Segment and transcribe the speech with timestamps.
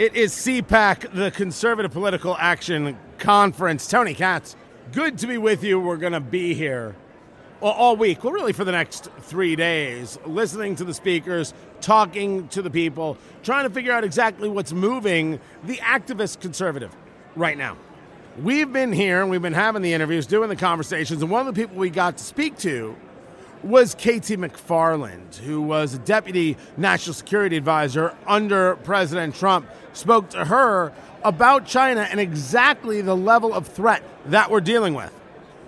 [0.00, 3.86] It is CPAC, the Conservative Political Action Conference.
[3.86, 4.56] Tony Katz,
[4.92, 5.78] good to be with you.
[5.78, 6.96] We're going to be here
[7.60, 11.52] all week, well, really for the next three days, listening to the speakers,
[11.82, 16.96] talking to the people, trying to figure out exactly what's moving the activist conservative
[17.36, 17.76] right now.
[18.38, 21.54] We've been here and we've been having the interviews, doing the conversations, and one of
[21.54, 22.96] the people we got to speak to
[23.62, 30.44] was KT McFarland, who was a deputy national security advisor under President Trump, spoke to
[30.44, 35.12] her about China and exactly the level of threat that we're dealing with.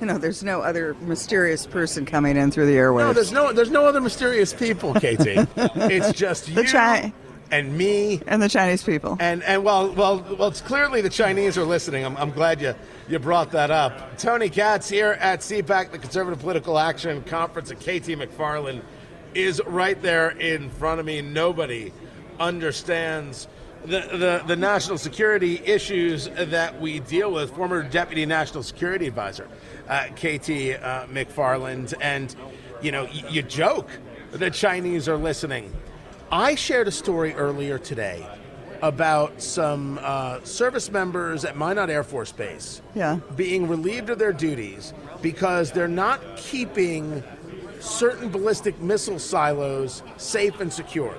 [0.00, 3.06] You know, there's no other mysterious person coming in through the airwaves.
[3.06, 5.02] No, there's no, there's no other mysterious people, KT.
[5.56, 7.12] it's just you Chi-
[7.52, 9.16] and me and the Chinese people.
[9.20, 12.04] And and well, well, well, it's clearly the Chinese are listening.
[12.04, 12.74] I'm, I'm glad you
[13.08, 14.16] you brought that up.
[14.18, 18.82] Tony Katz here at CPAC, the Conservative Political Action Conference, and KT McFarland
[19.34, 21.20] is right there in front of me.
[21.20, 21.92] Nobody
[22.38, 23.48] understands
[23.84, 27.54] the, the, the national security issues that we deal with.
[27.54, 29.48] Former Deputy National Security Advisor
[29.88, 32.34] uh, KT uh, McFarland, and
[32.80, 33.88] you know, y- you joke
[34.30, 35.72] the Chinese are listening.
[36.30, 38.26] I shared a story earlier today
[38.82, 43.20] about some uh, service members at Minot Air Force Base yeah.
[43.36, 47.22] being relieved of their duties because they're not keeping
[47.78, 51.16] certain ballistic missile silos safe and secure.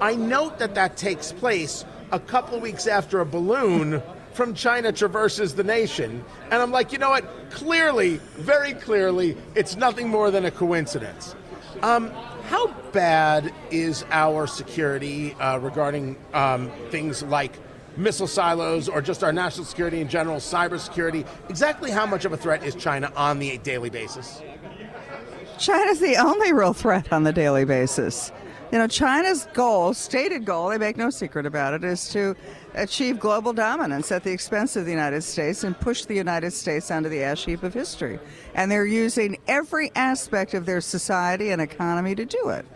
[0.00, 4.92] I note that that takes place a couple of weeks after a balloon from China
[4.92, 6.24] traverses the nation.
[6.50, 7.24] And I'm like, you know what?
[7.50, 11.34] Clearly, very clearly, it's nothing more than a coincidence.
[11.82, 12.12] Um,
[12.46, 17.52] how bad is our security uh, regarding um, things like
[17.96, 21.26] missile silos or just our national security in general, cybersecurity?
[21.48, 24.42] Exactly how much of a threat is China on the daily basis?
[25.58, 28.30] China's the only real threat on the daily basis.
[28.72, 32.34] You know, China's goal, stated goal, they make no secret about it, is to
[32.76, 36.90] achieve global dominance at the expense of the United States and push the United States
[36.90, 38.18] onto the ash heap of history.
[38.54, 42.66] And they're using every aspect of their society and economy to do it.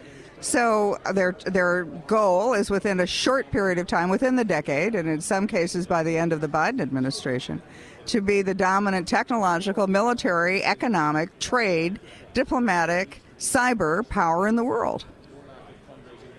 [0.41, 5.07] So their their goal is within a short period of time, within the decade, and
[5.07, 7.61] in some cases by the end of the Biden administration,
[8.07, 12.01] to be the dominant technological, military, economic, trade,
[12.33, 15.05] diplomatic, cyber power in the world.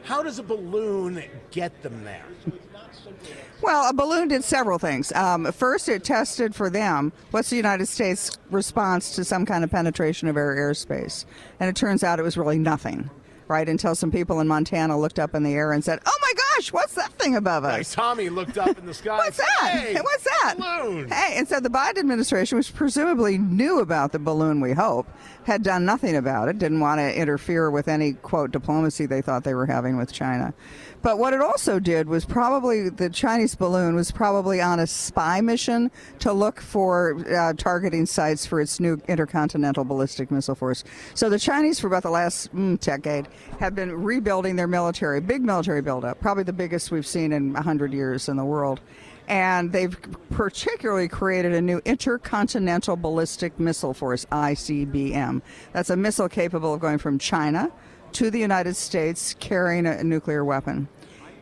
[0.04, 2.26] How does a balloon get them there?
[3.62, 5.12] Well, a balloon did several things.
[5.14, 9.70] Um, first, it tested for them what's the United States response to some kind of
[9.70, 11.26] penetration of our airspace.
[11.60, 13.10] And it turns out it was really nothing,
[13.48, 13.70] right?
[13.70, 16.74] Until some people in Montana looked up in the air and said, Oh my gosh,
[16.74, 17.78] what's that thing above us?
[17.78, 19.18] Like Tommy looked up in the sky.
[19.18, 19.70] What's that?
[19.72, 20.56] Hey, What's that?
[20.58, 21.10] Balloon.
[21.10, 25.08] Hey, and so the Biden administration, which presumably knew about the balloon, we hope,
[25.44, 29.44] had done nothing about it, didn't want to interfere with any, quote, diplomacy they thought
[29.44, 30.54] they were having with China.
[31.02, 35.42] But what it also did was probably the Chinese balloon was probably on a spy
[35.42, 40.84] mission to look for uh, targeting sites for its new intercontinental ballistic missile force.
[41.16, 43.28] So the Chinese, for about the last mm, decade,
[43.60, 47.94] have been rebuilding their military, big military buildup, probably the biggest we've seen in 100
[47.94, 48.80] years in the world
[49.28, 49.98] and they've
[50.30, 55.42] particularly created a new intercontinental ballistic missile force ICBM.
[55.74, 57.72] That's a missile capable of going from China
[58.14, 60.88] to the United States carrying a, nuclear weapon.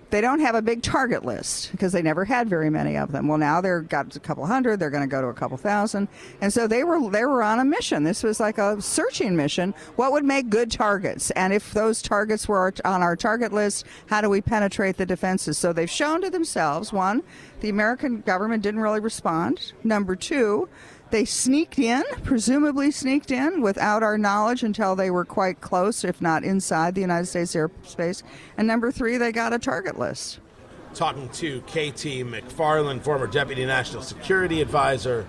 [0.10, 3.28] They don't have a big target list because they never had very many of them.
[3.28, 4.80] Well, now they've got a couple hundred.
[4.80, 6.08] They're going to go to a couple thousand,
[6.42, 8.04] and so they were they were on a mission.
[8.04, 9.74] This was like a searching mission.
[9.98, 11.30] What would make good targets?
[11.32, 15.58] And if those targets were on our target list, how do we penetrate the defenses?
[15.58, 17.22] So they've shown to themselves one,
[17.62, 19.74] the American government didn't really respond.
[19.84, 20.70] Number two,
[21.12, 26.22] they sneaked in, presumably sneaked in without our knowledge until they were quite close, if
[26.22, 28.24] not inside the United States airspace.
[28.58, 30.40] And number three, they got a target list.
[30.94, 35.26] Talking to KT McFarland, former Deputy National Security Advisor.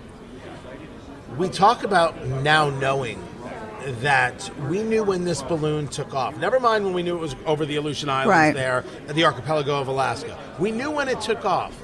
[1.36, 3.22] We talk about now knowing
[4.00, 6.36] that we knew when this balloon took off.
[6.36, 8.54] Never mind when we knew it was over the Aleutian Islands right.
[8.54, 10.38] there, at the archipelago of Alaska.
[10.58, 11.74] We knew when it took off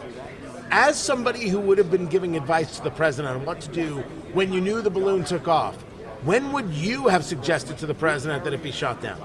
[0.70, 3.96] as somebody who would have been giving advice to the president on what to do
[4.32, 5.76] when you knew the balloon took off,
[6.24, 9.20] when would you have suggested to the president that it be shot down?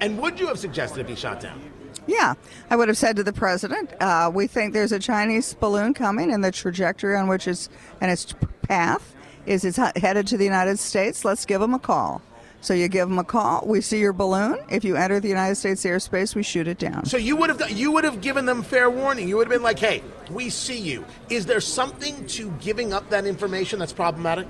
[0.00, 1.60] And would you have suggested it be shot down?
[2.06, 2.34] Yeah,
[2.70, 6.30] I would have said to the president, uh, "We think there's a Chinese balloon coming,
[6.30, 7.68] and the trajectory on which it's
[8.00, 9.14] and its path
[9.46, 11.24] is it's headed to the United States.
[11.24, 12.20] Let's give them a call."
[12.64, 13.62] So you give them a call.
[13.66, 14.58] We see your balloon.
[14.70, 17.04] If you enter the United States airspace, we shoot it down.
[17.04, 19.28] So you would have you would have given them fair warning.
[19.28, 23.10] You would have been like, "Hey, we see you." Is there something to giving up
[23.10, 24.46] that information that's problematic?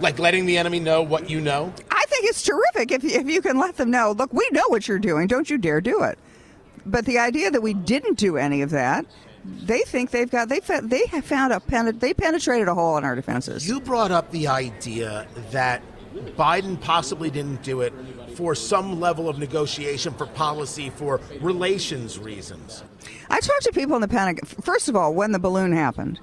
[0.00, 1.72] Like letting the enemy know what you know?
[1.90, 4.86] I think it's terrific if if you can let them know, "Look, we know what
[4.86, 5.26] you're doing.
[5.26, 6.18] Don't you dare do it."
[6.84, 9.06] But the idea that we didn't do any of that
[9.62, 13.04] they think they've got they they have found a pen, they penetrated a hole in
[13.04, 13.66] our defenses.
[13.66, 15.82] You brought up the idea that
[16.36, 17.92] Biden possibly didn't do it
[18.34, 22.82] for some level of negotiation for policy for relations reasons.
[23.30, 24.44] I talked to people in the panic.
[24.46, 26.20] First of all, when the balloon happened,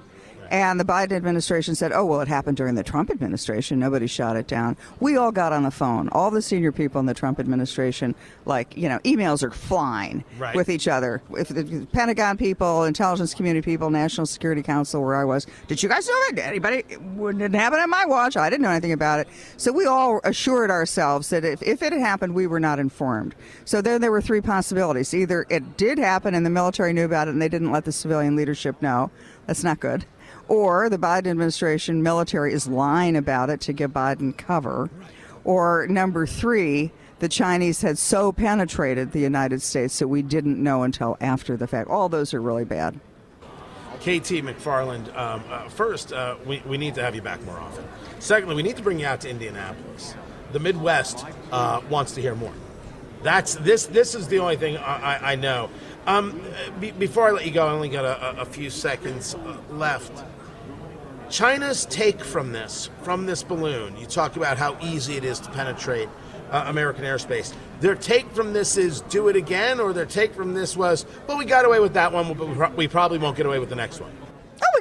[0.50, 3.78] and the Biden administration said, oh, well, it happened during the Trump administration.
[3.78, 4.76] Nobody shot it down.
[5.00, 6.08] We all got on the phone.
[6.10, 8.14] All the senior people in the Trump administration,
[8.44, 10.54] like, you know, emails are flying right.
[10.54, 11.22] with each other.
[11.30, 15.88] If the Pentagon people, intelligence community people, National Security Council, where I was, did you
[15.88, 16.38] guys know it?
[16.38, 16.84] Anybody?
[16.88, 16.98] It
[17.38, 18.36] didn't happen on my watch.
[18.36, 19.28] I didn't know anything about it.
[19.56, 23.34] So we all assured ourselves that if, if it had happened, we were not informed.
[23.64, 25.14] So then there were three possibilities.
[25.14, 27.92] Either it did happen and the military knew about it and they didn't let the
[27.92, 29.10] civilian leadership know.
[29.46, 30.06] That's not good
[30.48, 34.90] or the Biden administration military is lying about it to give Biden cover,
[35.44, 40.82] or number three, the Chinese had so penetrated the United States that we didn't know
[40.82, 41.88] until after the fact.
[41.88, 42.98] All those are really bad.
[44.00, 47.84] KT McFarland, um, uh, first, uh, we, we need to have you back more often.
[48.18, 50.14] Secondly, we need to bring you out to Indianapolis.
[50.52, 52.52] The Midwest uh, wants to hear more.
[53.22, 53.86] That's this.
[53.86, 55.70] This is the only thing I, I know.
[56.06, 56.42] Um,
[56.78, 60.12] be, before I let you go, I only got a, a few seconds uh, left.
[61.34, 65.50] China's take from this, from this balloon, you talk about how easy it is to
[65.50, 66.08] penetrate
[66.52, 67.52] uh, American airspace.
[67.80, 71.36] Their take from this is do it again, or their take from this was, well,
[71.36, 74.00] we got away with that one, but we probably won't get away with the next
[74.00, 74.12] one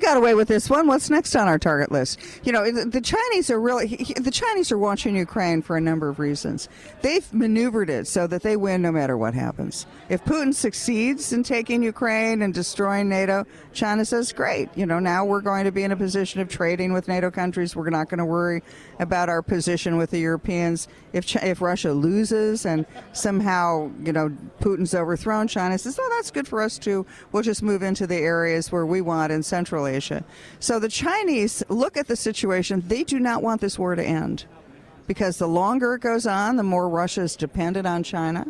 [0.04, 0.88] got away with this one.
[0.88, 2.20] What's next on our target list?
[2.44, 6.20] You know, the, Chinese are really the Chinese are watching Ukraine for a number of
[6.20, 6.70] reasons.
[7.02, 9.86] They've maneuvered it so that they win no matter what happens.
[10.10, 15.26] If Putin succeeds in taking Ukraine and destroying NATO, China says, "Great, you know, now
[15.26, 17.76] we're going to be in a position of trading with NATO countries.
[17.76, 18.62] We're not going to worry
[19.00, 20.88] about our position with the Europeans.
[21.14, 24.30] If if Russia loses and somehow you know
[24.60, 27.06] Putin's overthrown, China says, "Oh, that's good for us too.
[27.32, 30.24] We'll just move into the areas where we want in Central." Asia.
[30.60, 32.84] So the Chinese look at the situation.
[32.88, 34.45] They do not want this war to end
[35.07, 38.48] because the longer it goes on, the more Russia is dependent on China.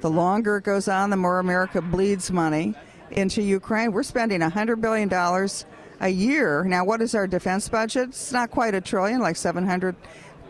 [0.00, 2.74] The longer it goes on, the more America bleeds money
[3.10, 3.92] into Ukraine.
[3.92, 5.12] We're spending $100 billion
[6.00, 6.64] a year.
[6.64, 8.10] Now, what is our defense budget?
[8.10, 9.96] It's not quite a trillion, like 700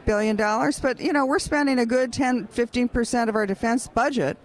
[0.05, 4.37] billion dollars, but you know, we're spending a good 10, 15% of our defense budget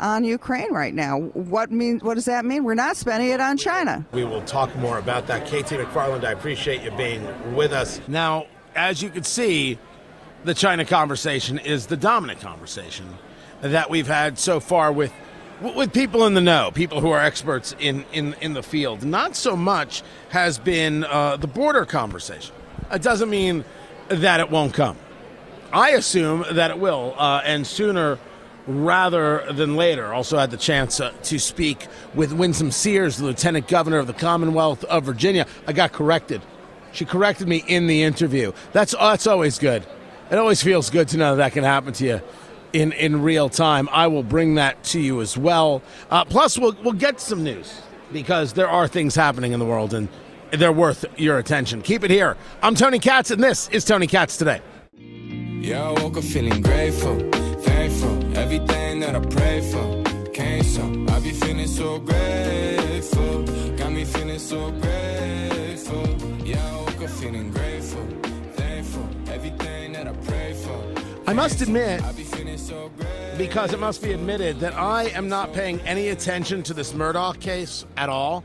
[0.00, 1.18] on Ukraine right now.
[1.18, 1.98] What mean?
[2.00, 2.64] What does that mean?
[2.64, 4.04] We're not spending it on China.
[4.12, 5.46] We will talk more about that.
[5.46, 8.00] KT McFarland, I appreciate you being with us.
[8.08, 9.78] Now, as you can see,
[10.44, 13.06] the China conversation is the dominant conversation
[13.62, 15.12] that we've had so far with
[15.60, 19.02] with people in the know, people who are experts in, in, in the field.
[19.02, 22.54] Not so much has been uh, the border conversation.
[22.92, 23.64] It doesn't mean
[24.08, 24.98] that it won't come.
[25.72, 28.18] I assume that it will, uh, and sooner
[28.66, 30.12] rather than later.
[30.12, 34.12] Also had the chance uh, to speak with Winsome Sears, the Lieutenant Governor of the
[34.12, 35.46] Commonwealth of Virginia.
[35.66, 36.42] I got corrected.
[36.92, 38.52] She corrected me in the interview.
[38.72, 39.86] That's uh, that's always good.
[40.30, 42.20] It always feels good to know that, that can happen to you
[42.72, 43.88] in, in real time.
[43.92, 45.82] I will bring that to you as well.
[46.10, 47.80] Uh, plus, we'll, we'll get some news
[48.12, 50.08] because there are things happening in the world and
[50.50, 51.82] they're worth your attention.
[51.82, 52.36] Keep it here.
[52.62, 54.60] I'm Tony Katz, and this is Tony Katz Today.
[54.96, 57.18] Yeah, I woke up feeling grateful
[57.86, 60.02] Everything that I pray for
[60.32, 60.82] came so.
[61.08, 63.44] I be feeling so grateful.
[63.76, 66.04] Got me feeling so grateful.
[66.44, 68.04] Yeah, I woke up feeling grateful.
[68.54, 69.08] Thankful.
[69.28, 70.94] Everything that I pray for.
[71.28, 72.02] I must admit,
[73.38, 77.38] because it must be admitted, that I am not paying any attention to this Murdaugh
[77.38, 78.42] case at all.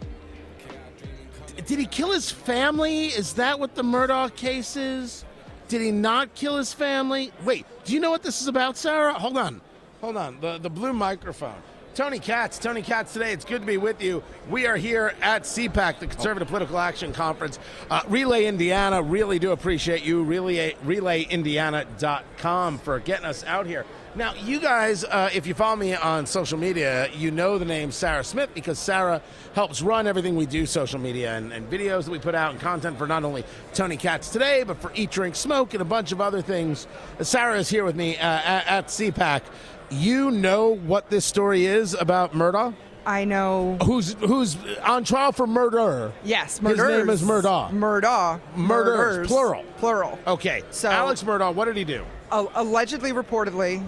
[1.66, 3.08] Did he kill his family?
[3.08, 5.26] Is that what the Murdaugh case is?
[5.72, 7.32] Did he not kill his family?
[7.46, 9.14] Wait, do you know what this is about, Sarah?
[9.14, 9.62] Hold on.
[10.02, 10.38] Hold on.
[10.42, 11.56] The, the blue microphone.
[11.96, 13.32] Tony Katz, Tony Katz today.
[13.32, 14.22] It's good to be with you.
[14.50, 17.58] We are here at CPAC, the Conservative Political Action Conference.
[17.90, 20.26] Uh, Relay Indiana, really do appreciate you.
[20.26, 23.86] Relay, RelayIndiana.com for getting us out here.
[24.14, 27.92] Now, you guys, uh, if you follow me on social media, you know the name
[27.92, 29.22] Sarah Smith because Sarah
[29.56, 32.60] helps run everything we do social media and, and videos that we put out and
[32.60, 36.12] content for not only Tony Katz today, but for Eat, Drink, Smoke and a bunch
[36.12, 36.88] of other things.
[37.22, 39.44] Sarah is here with me uh, at, at CPAC.
[39.90, 42.74] You know what this story is about Murdaugh?
[43.06, 46.14] I know who's who's on trial for murder.
[46.24, 46.80] Yes, murders.
[46.80, 47.72] His name is Murdaugh.
[47.72, 48.40] Murdaugh.
[48.56, 49.28] Murders.
[49.28, 49.64] plural.
[49.78, 50.20] Plural.
[50.28, 50.62] Okay.
[50.70, 52.06] So Alex Murdaugh, what did he do?
[52.32, 53.86] allegedly, reportedly,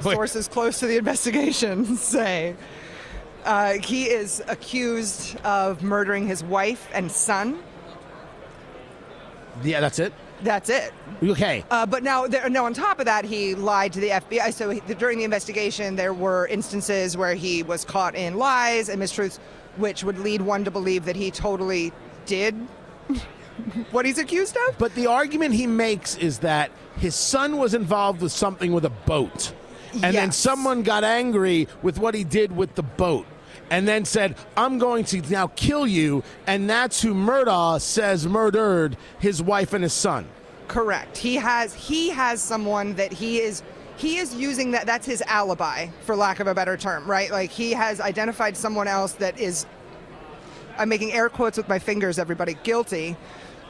[0.00, 2.54] sources close to the investigation say
[3.46, 7.62] uh, he is accused of murdering his wife and son.
[9.62, 10.12] Yeah, that's it.
[10.42, 10.92] That's it.
[11.22, 11.64] Okay.
[11.70, 12.66] Uh, but now, there, no.
[12.66, 14.52] On top of that, he lied to the FBI.
[14.52, 19.00] So he, during the investigation, there were instances where he was caught in lies and
[19.00, 19.38] mistruths,
[19.76, 21.92] which would lead one to believe that he totally
[22.26, 22.54] did
[23.92, 24.76] what he's accused of.
[24.76, 28.90] But the argument he makes is that his son was involved with something with a
[28.90, 29.54] boat.
[30.04, 33.26] And then someone got angry with what he did with the boat.
[33.70, 36.22] And then said, I'm going to now kill you.
[36.46, 40.28] And that's who Murdaugh says murdered his wife and his son.
[40.68, 41.16] Correct.
[41.16, 43.62] He has he has someone that he is
[43.96, 47.30] he is using that that's his alibi for lack of a better term, right?
[47.30, 49.66] Like he has identified someone else that is
[50.78, 53.16] I'm making air quotes with my fingers everybody guilty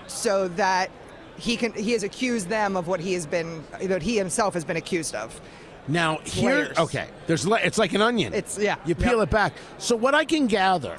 [0.06, 0.90] so that
[1.38, 4.64] he can he has accused them of what he has been that he himself has
[4.64, 5.40] been accused of.
[5.88, 6.78] Now here, layers.
[6.78, 8.34] okay, there's la- it's like an onion.
[8.34, 9.28] It's- yeah, You peel yep.
[9.28, 9.52] it back.
[9.78, 10.98] So what I can gather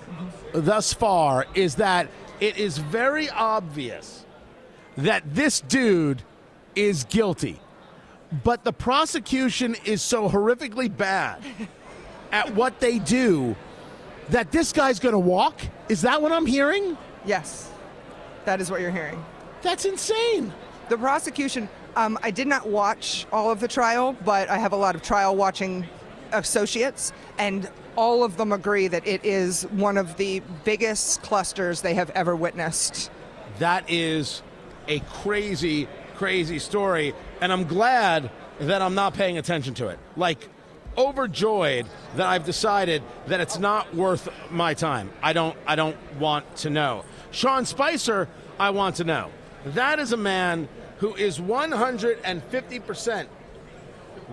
[0.53, 2.07] thus far is that
[2.39, 4.25] it is very obvious
[4.97, 6.21] that this dude
[6.75, 7.59] is guilty,
[8.43, 11.41] but the prosecution is so horrifically bad
[12.31, 13.55] at what they do
[14.29, 15.59] that this guy's going to walk.
[15.89, 16.97] Is that what I'm hearing?
[17.25, 17.69] Yes.
[18.45, 19.23] That is what you're hearing.
[19.61, 20.53] That's insane.
[20.89, 21.67] The prosecution,
[21.97, 25.01] um, I did not watch all of the trial, but I have a lot of
[25.01, 25.85] trial watching
[26.31, 31.95] associates, and all of them agree that it is one of the biggest clusters they
[31.95, 33.09] have ever witnessed.
[33.57, 34.43] That is
[34.87, 39.97] a crazy, crazy story, and I'm glad that I'm not paying attention to it.
[40.15, 40.47] Like,
[40.99, 45.09] overjoyed that I've decided that it's not worth my time.
[45.23, 47.05] I don't, I don't want to know.
[47.31, 49.31] Sean Spicer, I want to know.
[49.65, 53.27] That is a man who is 150%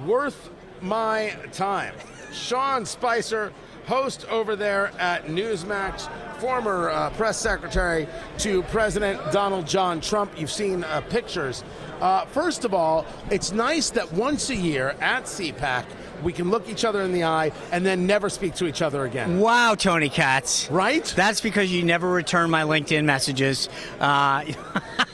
[0.04, 1.94] worth my time.
[2.32, 3.52] Sean Spicer,
[3.86, 6.08] host over there at Newsmax,
[6.40, 10.32] former uh, press secretary to President Donald John Trump.
[10.38, 11.62] You've seen uh, pictures.
[12.00, 15.84] Uh, first of all, it's nice that once a year at CPAC,
[16.22, 19.04] we can look each other in the eye and then never speak to each other
[19.04, 19.38] again.
[19.38, 20.70] Wow, Tony Katz.
[20.70, 21.04] Right?
[21.16, 23.68] That's because you never return my LinkedIn messages.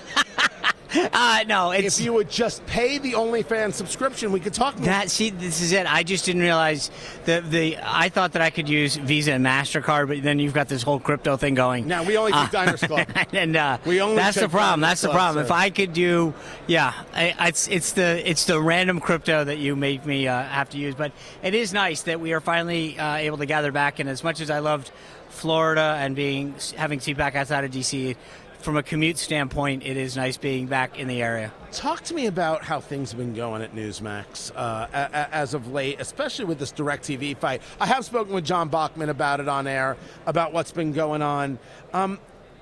[0.95, 4.77] Uh, uh, no, it's If you would just pay the OnlyFans subscription, we could talk
[4.77, 4.87] more.
[4.87, 5.11] that.
[5.11, 5.87] See, this is it.
[5.87, 6.91] I just didn't realize
[7.25, 7.79] the the.
[7.83, 11.01] I thought that I could use Visa and Mastercard, but then you've got this whole
[11.01, 11.87] crypto thing going.
[11.87, 13.07] Now, we only take Diners Club.
[13.33, 14.81] and uh, We only that's the problem.
[14.81, 15.43] That's the problem.
[15.43, 15.47] sir.
[15.47, 16.35] If I could do,
[16.67, 20.71] yeah, I, it's it's the it's the random crypto that you make me uh, have
[20.71, 20.95] to use.
[20.95, 23.99] But it is nice that we are finally uh, able to gather back.
[23.99, 24.91] And as much as I loved
[25.29, 28.17] Florida and being having CPAC outside of DC,
[28.61, 31.51] from a commute standpoint, it is nice being back in the area.
[31.73, 35.55] Talk to me about how things have been going at Newsmax uh, a- a- as
[35.55, 37.63] of late, especially with this DirecTV fight.
[37.81, 41.59] I have spoken with John Bachman about it on air, about what's been going on.
[41.95, 42.19] Um,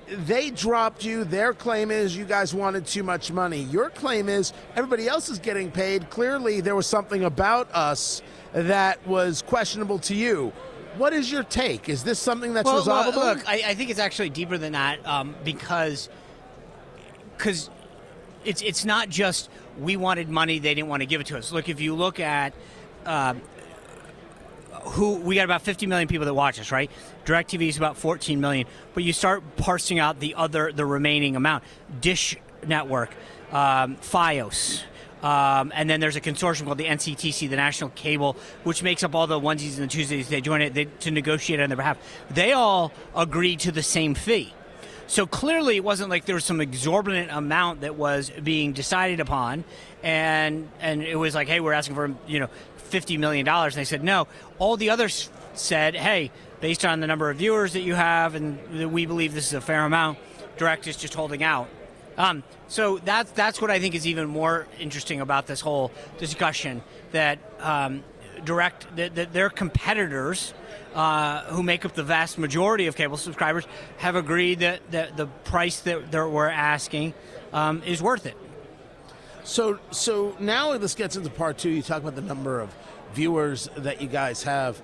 [0.08, 1.24] they dropped you.
[1.24, 3.62] Their claim is you guys wanted too much money.
[3.64, 6.08] Your claim is everybody else is getting paid.
[6.10, 10.52] Clearly, there was something about us that was questionable to you.
[10.96, 11.88] What is your take?
[11.88, 13.22] Is this something that's well, resolvable?
[13.22, 16.08] Look, look, I, I think it's actually deeper than that um, because
[17.36, 17.70] because
[18.44, 21.52] it's it's not just we wanted money, they didn't want to give it to us.
[21.52, 22.52] Look, if you look at
[23.06, 23.40] um,
[24.82, 26.90] who we got about 50 million people that watch us, right?
[27.24, 31.64] DirecTV is about 14 million, but you start parsing out the other the remaining amount.
[32.00, 33.10] Dish Network,
[33.52, 34.82] um, FiOS.
[35.22, 39.14] Um, and then there's a consortium called the NCTC, the National Cable, which makes up
[39.14, 40.28] all the onesies and the Tuesdays.
[40.28, 41.98] They join it they, to negotiate on their behalf.
[42.30, 44.54] They all agreed to the same fee.
[45.08, 49.64] So clearly, it wasn't like there was some exorbitant amount that was being decided upon,
[50.02, 53.74] and and it was like, hey, we're asking for you know fifty million dollars.
[53.74, 54.28] And they said no.
[54.58, 58.92] All the others said, hey, based on the number of viewers that you have, and
[58.92, 60.18] we believe this is a fair amount.
[60.58, 61.68] Direct is just holding out.
[62.18, 66.82] Um, so that's that's what I think is even more interesting about this whole discussion.
[67.12, 68.04] That um,
[68.44, 70.54] direct that, that their competitors,
[70.94, 73.66] uh, who make up the vast majority of cable subscribers,
[73.98, 77.14] have agreed that, that the price that, that we're asking
[77.52, 78.36] um, is worth it.
[79.44, 81.70] So, so now this gets into part two.
[81.70, 82.74] You talk about the number of
[83.14, 84.80] viewers that you guys have.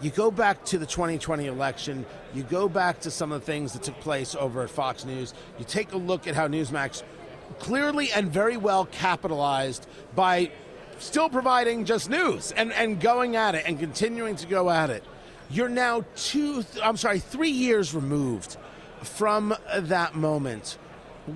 [0.00, 2.04] You go back to the 2020 election.
[2.34, 5.32] You go back to some of the things that took place over at Fox News.
[5.58, 7.02] You take a look at how Newsmax
[7.58, 10.50] clearly and very well capitalized by
[10.98, 15.04] still providing just news and, and going at it and continuing to go at it.
[15.50, 18.56] You're now two, I'm sorry, three years removed
[19.02, 20.78] from that moment.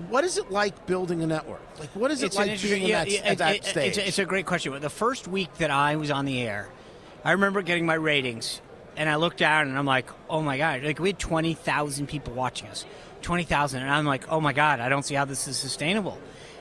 [0.09, 1.61] What is it like building a network?
[1.79, 3.87] Like, what is it It's like being in yeah, that, yeah, at that it- stage?
[3.89, 4.79] It's a, it's a great question.
[4.79, 6.69] The first week that I was on the air,
[7.23, 8.61] I remember getting my ratings,
[8.95, 12.07] and I looked down and I'm like, oh my god, like we had twenty thousand
[12.07, 12.85] people watching us,
[13.21, 16.17] twenty thousand, and I'm like, oh my god, I don't see how this is sustainable.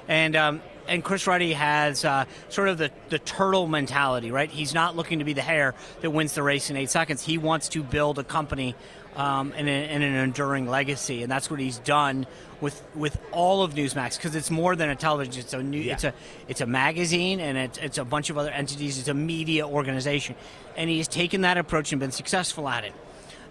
[0.09, 4.50] and um, and Chris Ruddy has uh, sort of the, the turtle mentality, right?
[4.50, 7.23] He's not looking to be the hare that wins the race in eight seconds.
[7.23, 8.75] He wants to build a company
[9.19, 12.25] um, and, and, an enduring legacy, and that's what he's done
[12.61, 15.41] with with all of Newsmax because it's more than a television.
[15.41, 15.95] It's a new, yeah.
[15.95, 16.15] it's a
[16.47, 18.99] it's a magazine, and it's, it's a bunch of other entities.
[18.99, 20.37] It's a media organization,
[20.77, 22.93] and he's taken that approach and been successful at it.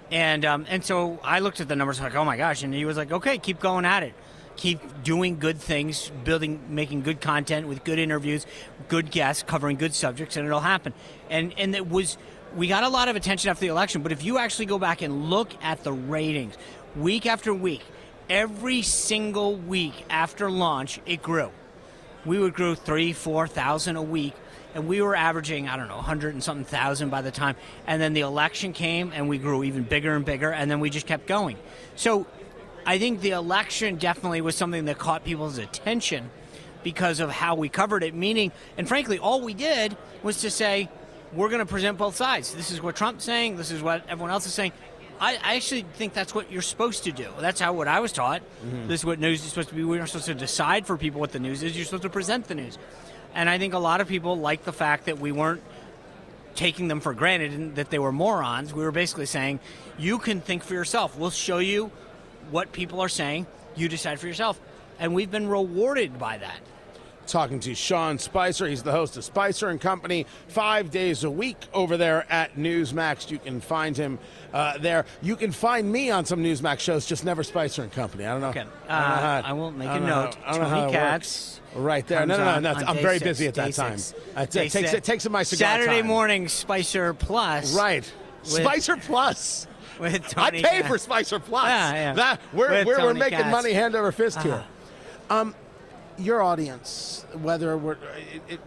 [0.10, 2.86] And um, and so I looked at the numbers like, oh my gosh, and he
[2.86, 4.14] was like, okay, keep going at it
[4.58, 8.46] keep doing good things, building, making good content with good interviews,
[8.88, 10.94] good guests, covering good subjects, and it'll happen.
[11.30, 12.18] And and it was
[12.56, 15.02] we got a lot of attention after the election, but if you actually go back
[15.02, 16.56] and look at the ratings,
[16.96, 17.84] week after week,
[18.30, 21.52] every single week after launch, it grew.
[22.26, 24.34] We would grow three, four thousand a week
[24.74, 27.56] and we were averaging I don't know 100 and something thousand by the time
[27.88, 30.90] and then the election came and we grew even bigger and bigger and then we
[30.90, 31.58] just kept going
[31.96, 32.28] so
[32.88, 36.30] I think the election definitely was something that caught people's attention
[36.84, 38.14] because of how we covered it.
[38.14, 40.90] Meaning, and frankly, all we did was to say,
[41.34, 42.54] we're going to present both sides.
[42.54, 44.72] This is what Trump's saying, this is what everyone else is saying.
[45.20, 47.28] I, I actually think that's what you're supposed to do.
[47.40, 48.42] That's how what I was taught.
[48.64, 48.88] Mm-hmm.
[48.88, 49.84] This is what news is supposed to be.
[49.84, 51.76] We're not supposed to decide for people what the news is.
[51.76, 52.78] You're supposed to present the news.
[53.34, 55.64] And I think a lot of people like the fact that we weren't
[56.56, 58.74] taking them for granted and that they were morons.
[58.74, 59.60] We were basically saying,
[59.98, 61.18] you can think for yourself.
[61.18, 61.92] We'll show you
[62.52, 63.48] what people are saying.
[63.76, 64.60] You decide for yourself.
[65.00, 66.60] And we've been rewarded by that.
[67.28, 68.68] Talking to Sean Spicer.
[68.68, 73.30] He's the host of Spicer and Company five days a week over there at Newsmax.
[73.30, 74.18] You can find him
[74.54, 75.06] uh, there.
[75.22, 78.26] You can find me on some Newsmax shows, just never Spicer and Company.
[78.26, 78.50] I don't know.
[78.50, 78.62] Okay.
[78.62, 80.36] Uh, I, I, will make a note.
[80.36, 81.60] How, Tony Katz.
[81.76, 82.26] Right there.
[82.26, 82.86] No, no, no, no.
[82.88, 84.00] I'm very busy at that time.
[84.38, 86.08] it, takes, it takes my cigar Saturday time.
[86.08, 87.76] morning, Spicer Plus.
[87.76, 88.10] Right.
[88.44, 89.68] Spicer Plus.
[90.00, 90.66] with Tony.
[90.66, 91.68] I pay for Spicer Plus.
[91.68, 92.14] Yeah, yeah.
[92.14, 93.52] That we're we're, we're, making Katz.
[93.52, 94.48] money hand over fist uh-huh.
[94.48, 94.66] here.
[95.30, 95.56] Um,
[96.18, 97.98] your audience, whether we're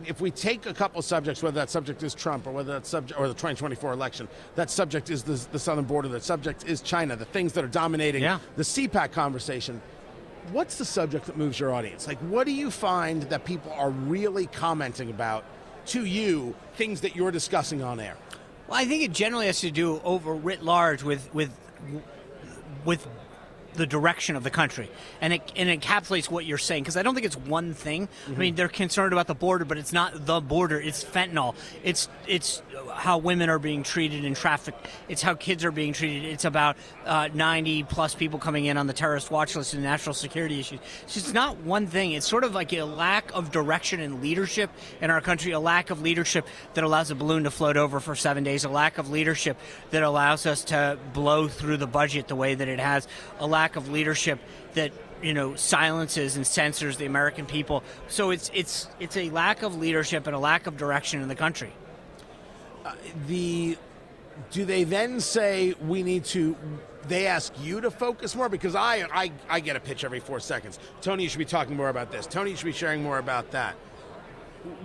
[0.07, 3.19] if we take a couple subjects, whether that subject is Trump or whether that subject
[3.19, 7.16] or the 2024 election, that subject is the, the southern border, that subject is China,
[7.16, 8.38] the things that are dominating yeah.
[8.57, 9.80] the CPAC conversation.
[10.52, 12.07] What's the subject that moves your audience?
[12.07, 15.44] Like, what do you find that people are really commenting about
[15.87, 16.55] to you?
[16.74, 18.16] Things that you're discussing on air.
[18.68, 21.53] Well, I think it generally has to do over writ large with with
[22.85, 23.07] with
[23.74, 27.02] the direction of the country, and it and it encapsulates what you're saying because I
[27.02, 28.06] don't think it's one thing.
[28.06, 28.35] Mm-hmm.
[28.35, 30.80] I mean, they're concerned about the border, but it's not the border.
[30.80, 31.54] It's fentanyl.
[31.83, 32.62] It's it's
[32.94, 34.74] how women are being treated in traffic.
[35.09, 36.24] It's how kids are being treated.
[36.24, 40.14] It's about uh, 90 plus people coming in on the terrorist watch list and national
[40.14, 40.81] security issues.
[41.05, 42.12] It's not one thing.
[42.12, 45.53] It's sort of like a lack of direction and leadership in our country.
[45.53, 48.64] A lack of leadership that allows a balloon to float over for seven days.
[48.64, 49.57] A lack of leadership
[49.90, 53.07] that allows us to blow through the budget the way that it has.
[53.38, 54.38] A lack of leadership
[54.74, 57.83] that you know silences and censors the American people.
[58.09, 61.35] So it's it's it's a lack of leadership and a lack of direction in the
[61.35, 61.72] country.
[63.27, 63.77] The
[64.51, 66.57] do they then say we need to
[67.09, 70.40] they ask you to focus more because I, I I get a pitch every four
[70.40, 70.79] seconds.
[71.01, 72.27] Tony, you should be talking more about this.
[72.27, 73.75] Tony, you should be sharing more about that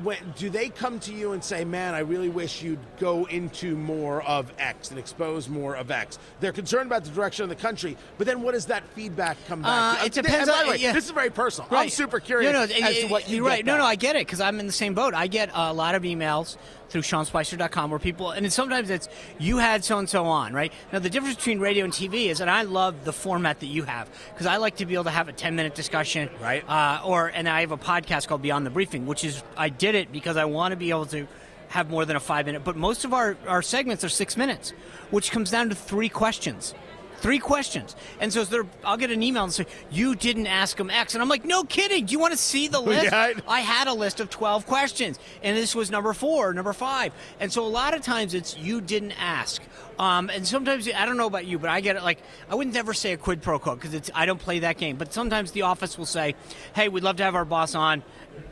[0.04, 3.76] when, do they come to you and say, "Man, I really wish you'd go into
[3.76, 6.18] more of X and expose more of X"?
[6.40, 9.62] They're concerned about the direction of the country, but then what does that feedback come
[9.62, 10.02] back?
[10.02, 10.50] Uh, it depends.
[10.50, 10.94] On, way, yeah.
[10.94, 11.70] This is very personal.
[11.70, 11.84] Right.
[11.84, 13.66] I'm super curious no, no, as to what you right.
[13.66, 15.14] No, no, I get it because I'm in the same boat.
[15.14, 16.58] I get a lot of emails
[16.90, 19.10] through SeanSpicer.com where people, and sometimes it's
[19.40, 20.72] you had so and so on, right?
[20.94, 23.84] Now the difference between radio and TV is, and I love the format that you
[23.84, 26.68] have because I like to be able to have a 10 minute discussion, right?
[26.70, 29.96] Uh, or and I have a podcast called Beyond the Briefing, which is I did
[29.96, 31.28] it because I want to be able to
[31.70, 34.72] have more than a five minute, but most of our, our segments are six minutes,
[35.12, 36.74] which comes down to three questions.
[37.18, 37.96] Three questions.
[38.20, 41.16] And so there, I'll get an email and say, You didn't ask them X.
[41.16, 42.06] And I'm like, No kidding.
[42.06, 43.06] Do you want to see the list?
[43.06, 43.34] Yeah.
[43.48, 47.14] I had a list of 12 questions, and this was number four, number five.
[47.40, 49.62] And so a lot of times it's you didn't ask.
[49.98, 52.04] Um, and sometimes I don't know about you, but I get it.
[52.04, 54.78] Like I wouldn't never say a quid pro quo because it's I don't play that
[54.78, 54.98] game.
[54.98, 56.36] But sometimes the office will say,
[56.76, 58.04] "Hey, we'd love to have our boss on.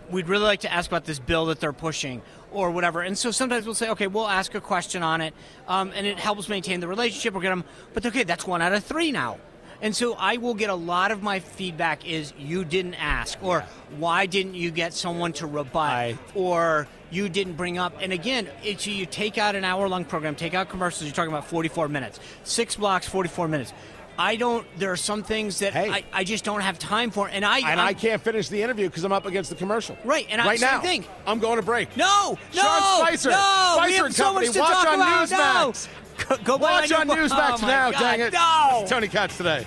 [0.09, 2.21] We'd really like to ask about this bill that they're pushing."
[2.53, 3.01] or whatever.
[3.01, 5.33] And so sometimes we'll say, okay, we'll ask a question on it,
[5.67, 7.33] um, and it helps maintain the relationship.
[7.33, 7.63] We'll get them,
[7.93, 9.39] but okay, that's one out of three now.
[9.81, 13.57] And so I will get a lot of my feedback is you didn't ask, or
[13.57, 13.65] yeah.
[13.97, 17.93] why didn't you get someone to rebut, I, or you didn't bring up.
[17.99, 21.03] And again, it's you take out an hour long program, take out commercials.
[21.03, 23.73] You're talking about 44 minutes, six blocks, 44 minutes.
[24.17, 24.65] I don't.
[24.77, 25.89] There are some things that hey.
[25.89, 28.49] I, I just don't have time for, and I and I'm, I can not finish
[28.49, 29.97] the interview because I'm up against the commercial.
[30.03, 31.95] Right, and right I, now, think I'm going to break.
[31.97, 34.47] No, no, Sean Spicer, no, Spicer have so Company.
[34.49, 35.29] Watch on about.
[35.29, 35.87] Newsmax.
[36.29, 36.37] No.
[36.43, 37.91] Go, Watch on Newsmax oh now.
[37.91, 38.33] God, dang it!
[38.33, 39.65] No, Tony Katz today.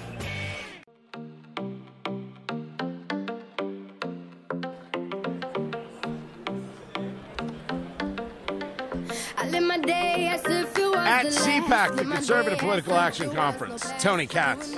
[11.07, 13.89] CPAC, the Conservative Political Action Conference.
[14.01, 14.77] Tony Katz.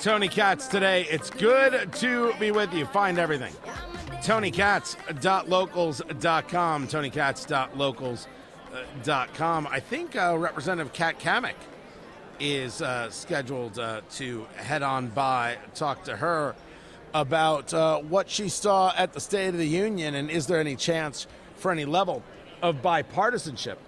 [0.00, 1.08] Tony Katz today.
[1.10, 2.86] It's good to be with you.
[2.86, 3.52] Find everything.
[4.22, 6.86] TonyKatz.locals.com.
[6.86, 9.66] TonyKatz.locals.com.
[9.66, 11.56] I think uh, Representative Kat Cammack
[12.38, 16.54] is uh, scheduled uh, to head on by, talk to her
[17.12, 20.76] about uh, what she saw at the State of the Union and is there any
[20.76, 22.22] chance for any level
[22.62, 23.78] of bipartisanship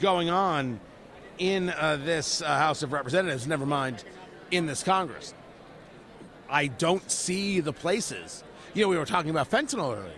[0.00, 0.80] going on
[1.38, 4.04] in uh, this uh, House of Representatives, never mind
[4.50, 5.34] in this Congress.
[6.48, 8.44] I don't see the places.
[8.74, 10.12] You know, we were talking about fentanyl earlier.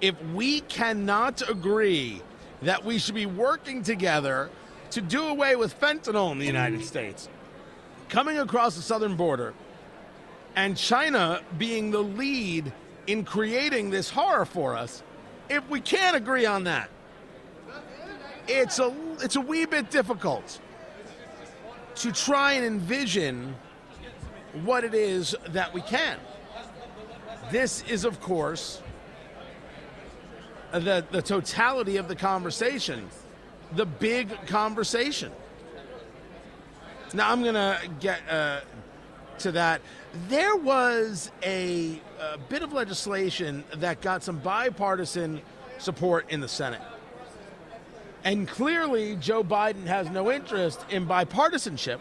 [0.00, 2.22] If we cannot agree
[2.62, 4.50] that we should be working together
[4.90, 7.28] to do away with fentanyl in the United States,
[8.08, 9.54] coming across the southern border,
[10.54, 12.72] and China being the lead
[13.06, 15.02] in creating this horror for us,
[15.48, 16.88] if we can't agree on that,
[18.48, 20.60] it's a it's a wee bit difficult
[21.96, 23.54] to try and envision
[24.64, 26.18] what it is that we can.
[27.50, 28.82] This is, of course,
[30.72, 33.08] the the totality of the conversation,
[33.72, 35.32] the big conversation.
[37.14, 38.60] Now I'm gonna get uh,
[39.38, 39.80] to that.
[40.28, 45.40] There was a, a bit of legislation that got some bipartisan
[45.78, 46.80] support in the Senate.
[48.26, 52.00] And clearly, Joe Biden has no interest in bipartisanship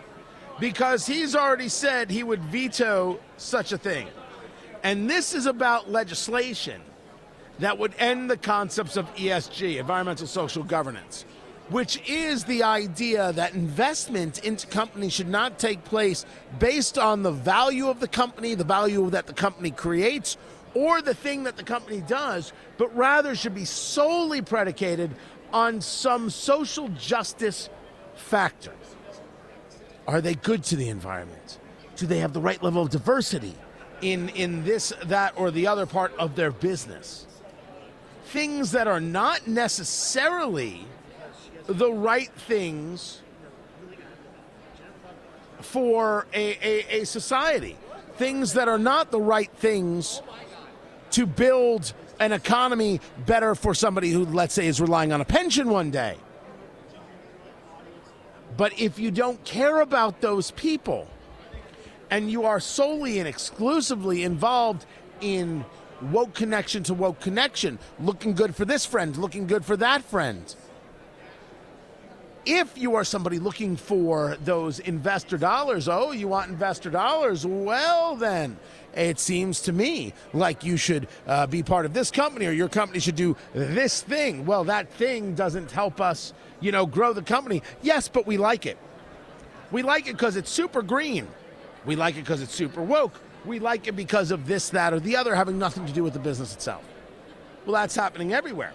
[0.60, 4.08] because he's already said he would veto such a thing.
[4.82, 6.82] And this is about legislation
[7.60, 11.26] that would end the concepts of ESG, environmental social governance,
[11.70, 16.26] which is the idea that investment into companies should not take place
[16.58, 20.38] based on the value of the company, the value that the company creates,
[20.74, 25.12] or the thing that the company does, but rather should be solely predicated
[25.56, 27.70] on some social justice
[28.14, 28.74] factor.
[30.06, 31.60] Are they good to the environment?
[31.96, 33.56] Do they have the right level of diversity
[34.02, 37.26] in, in this, that, or the other part of their business?
[38.26, 40.86] Things that are not necessarily
[41.68, 43.22] the right things
[45.62, 47.78] for a, a, a society.
[48.18, 50.22] Things that are not the right things
[51.12, 55.70] to build an economy better for somebody who, let's say, is relying on a pension
[55.70, 56.18] one day.
[58.58, 61.08] But if you don't care about those people
[62.10, 64.86] and you are solely and exclusively involved
[65.20, 65.66] in
[66.02, 70.56] woke connection to woke connection, looking good for this friend, looking good for that friend,
[72.46, 77.46] if you are somebody looking for those investor dollars, oh, you want investor dollars?
[77.46, 78.58] Well, then
[78.94, 82.70] it seems to me like you should uh, be part of this company or your
[82.70, 84.46] company should do this thing.
[84.46, 87.62] Well, that thing doesn't help us, you know, grow the company.
[87.82, 88.78] Yes, but we like it.
[89.72, 91.28] We like it because it's super green.
[91.86, 93.20] We like it because it's super woke.
[93.46, 96.14] We like it because of this, that, or the other having nothing to do with
[96.14, 96.84] the business itself.
[97.66, 98.74] Well, that's happening everywhere.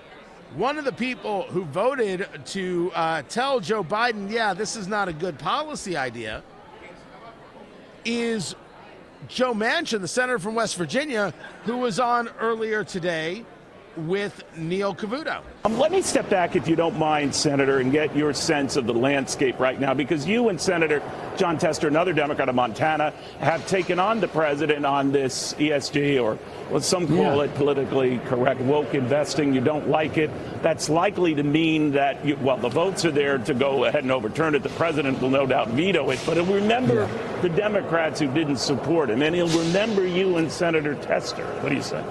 [0.57, 5.09] One of the people who voted to uh, tell Joe Biden, yeah, this is not
[5.09, 6.43] a good policy idea,
[8.05, 8.57] is
[9.29, 11.33] Joe Manchin, the senator from West Virginia,
[11.65, 13.45] who was on earlier today
[14.09, 15.43] with Neil Cavuto.
[15.65, 18.87] Um, let me step back, if you don't mind, Senator, and get your sense of
[18.87, 21.03] the landscape right now, because you and Senator
[21.37, 26.37] Jon Tester, another Democrat of Montana, have taken on the president on this ESG, or
[26.71, 27.45] what some call yeah.
[27.45, 29.55] it politically correct woke investing.
[29.55, 30.31] You don't like it.
[30.63, 34.13] That's likely to mean that, you, well, the votes are there to go ahead and
[34.13, 34.63] overturn it.
[34.63, 36.21] The president will no doubt veto it.
[36.27, 37.41] But he'll remember yeah.
[37.43, 41.45] the Democrats who didn't support him, and he'll remember you and Senator Tester.
[41.61, 42.05] What do you say?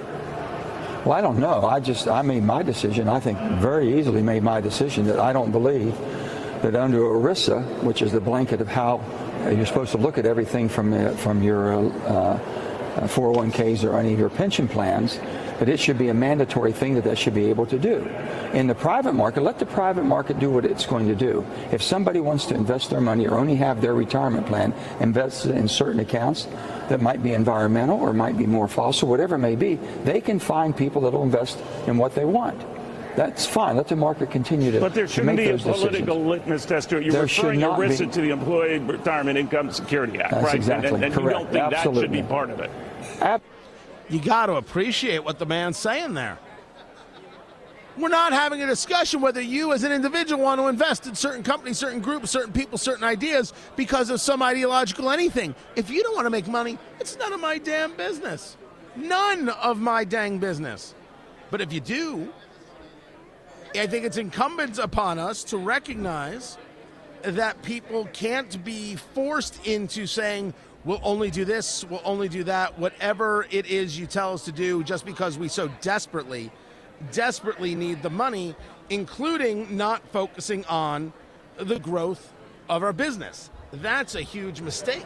[1.05, 1.65] Well, I don't know.
[1.65, 3.07] I just I made my decision.
[3.07, 5.97] I think very easily made my decision that I don't believe
[6.61, 9.01] that under ERISA, which is the blanket of how
[9.45, 11.73] you're supposed to look at everything from uh, from your
[12.05, 12.39] uh,
[13.07, 15.19] 401ks or any of your pension plans,
[15.59, 18.07] that it should be a mandatory thing that they should be able to do.
[18.53, 21.45] In the private market, let the private market do what it's going to do.
[21.71, 25.67] If somebody wants to invest their money or only have their retirement plan invested in
[25.67, 26.47] certain accounts,
[26.87, 30.39] that might be environmental or might be more fossil, whatever it may be, they can
[30.39, 32.59] find people that will invest in what they want.
[33.15, 33.75] That's fine.
[33.75, 34.79] Let the market continue to.
[34.79, 36.27] But there shouldn't be a political decisions.
[36.27, 37.03] litmus test to it.
[37.03, 38.07] You're there referring ERISA be.
[38.07, 40.55] to the Employee Retirement Income Security Act, That's right?
[40.55, 40.93] Exactly.
[40.93, 41.25] And, and, Correct.
[41.25, 42.01] you don't think Absolutely.
[42.01, 42.71] that should be part of it?
[43.19, 43.41] Ab-
[44.09, 46.39] you got to appreciate what the man's saying there.
[47.97, 51.43] We're not having a discussion whether you as an individual want to invest in certain
[51.43, 55.53] companies, certain groups, certain people, certain ideas because of some ideological anything.
[55.75, 58.55] If you don't want to make money, it's none of my damn business.
[58.95, 60.93] None of my dang business.
[61.51, 62.31] But if you do,
[63.75, 66.57] I think it's incumbent upon us to recognize
[67.21, 70.53] that people can't be forced into saying,
[70.85, 74.51] we'll only do this, we'll only do that, whatever it is you tell us to
[74.51, 76.51] do, just because we so desperately,
[77.11, 78.55] desperately need the money,
[78.89, 81.13] including not focusing on
[81.57, 82.33] the growth
[82.69, 83.49] of our business.
[83.71, 85.05] That's a huge mistake.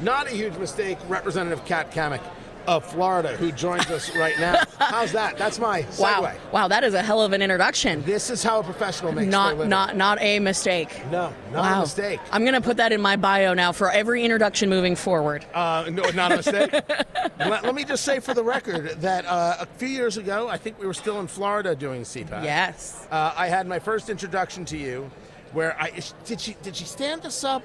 [0.00, 2.22] Not a huge mistake, Representative Kat Cammack
[2.66, 4.62] of Florida, who joins us right now.
[4.78, 5.36] How's that?
[5.38, 6.00] That's my segue.
[6.00, 8.02] Wow, wow, that is a hell of an introduction.
[8.02, 9.70] This is how a professional makes Not, living.
[9.70, 11.02] not, not a mistake.
[11.10, 11.78] no, not wow.
[11.78, 12.20] a mistake.
[12.30, 15.44] I'm gonna put that in my bio now for every introduction moving forward.
[15.54, 16.72] Uh, no, not a mistake.
[17.38, 20.56] let, let me just say for the record that uh, a few years ago, I
[20.56, 22.44] think we were still in Florida doing CPAC.
[22.44, 23.06] yes.
[23.10, 25.10] Uh, I had my first introduction to you,
[25.52, 25.90] where I
[26.24, 27.62] did she did she stand us up,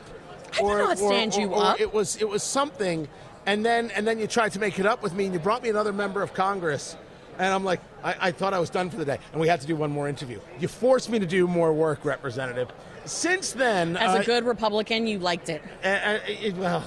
[0.53, 1.79] I did not stand you or up.
[1.79, 3.07] It was it was something,
[3.47, 5.63] and then and then you tried to make it up with me, and you brought
[5.63, 6.95] me another member of Congress,
[7.39, 9.62] and I'm like, I, I thought I was done for the day, and we had
[9.62, 10.39] to do one more interview.
[10.60, 12.69] You forced me to do more work, Representative.
[13.05, 15.63] Since then, As uh, a good Republican, you liked it.
[15.83, 16.83] uh, uh, it- well,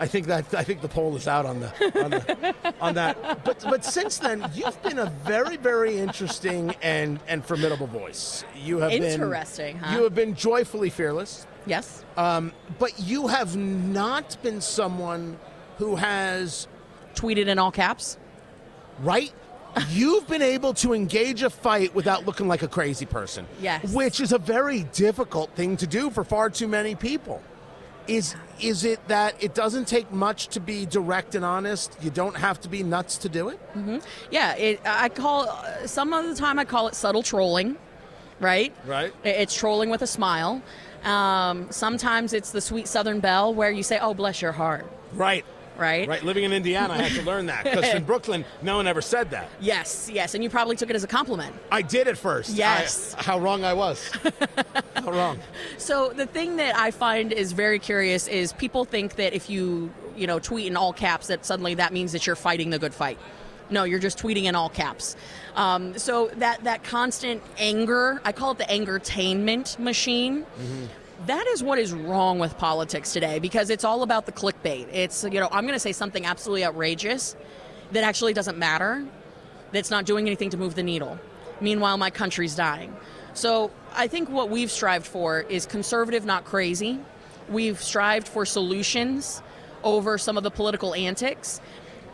[0.00, 1.68] I think that I think the poll is out on the
[2.02, 3.44] on, the, on that.
[3.44, 8.44] But but since then, you've been a very very interesting and and formidable voice.
[8.56, 9.96] You have Interesting, been huh?
[9.96, 11.46] you have been joyfully fearless.
[11.66, 12.04] Yes.
[12.16, 15.38] Um, but you have not been someone
[15.82, 16.68] who has
[17.14, 18.16] Tweeted in all caps.
[19.00, 19.32] right.
[19.88, 23.46] You've been able to engage a fight without looking like a crazy person.
[23.60, 23.92] Yes.
[23.94, 27.42] Which is a very difficult thing to do for far too many people.
[28.06, 31.96] Is is it that it doesn't take much to be direct and honest?
[32.02, 33.58] You don't have to be nuts to do it?
[34.30, 35.46] Yeah, it, I call
[35.86, 37.76] some of the time I call it subtle trolling,
[38.40, 38.74] right?
[38.86, 39.12] Right.
[39.24, 40.60] It's trolling with a smile.
[41.04, 45.44] Um, sometimes it's the sweet Southern belle where you say, "Oh, bless your heart," Right.
[45.82, 46.08] Right?
[46.08, 46.22] Right.
[46.22, 49.30] Living in Indiana, I had to learn that because in Brooklyn, no one ever said
[49.30, 49.48] that.
[49.60, 51.54] Yes, yes, and you probably took it as a compliment.
[51.70, 52.50] I did at first.
[52.50, 53.14] Yes.
[53.18, 54.10] I- how wrong I was.
[54.94, 55.38] how wrong.
[55.78, 59.92] So the thing that I find is very curious is people think that if you,
[60.16, 62.94] you know, tweet in all caps that suddenly that means that you're fighting the good
[62.94, 63.18] fight.
[63.70, 65.16] No, you're just tweeting in all caps.
[65.56, 70.44] Um, so that that constant anger, I call it the angertainment machine.
[71.26, 74.88] That is what is wrong with politics today because it's all about the clickbait.
[74.92, 77.36] It's you know I'm going to say something absolutely outrageous
[77.92, 79.04] that actually doesn't matter
[79.70, 81.18] that's not doing anything to move the needle.
[81.60, 82.94] Meanwhile, my country's dying.
[83.34, 86.98] So I think what we've strived for is conservative, not crazy.
[87.48, 89.42] We've strived for solutions
[89.82, 91.60] over some of the political antics.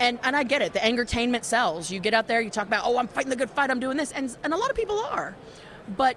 [0.01, 0.75] And, and I get it.
[0.75, 1.91] The entertainment sells.
[1.91, 3.97] You get out there, you talk about, oh, I'm fighting the good fight, I'm doing
[3.97, 4.13] this.
[4.13, 5.35] And, and a lot of people are.
[5.97, 6.17] But